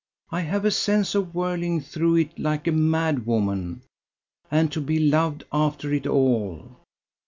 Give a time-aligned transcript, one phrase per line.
[0.31, 3.81] I have a sense of whirling through it like a madwoman.
[4.49, 6.77] And to be loved, after it all!